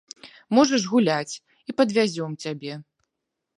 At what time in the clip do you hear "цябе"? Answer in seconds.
2.47-2.73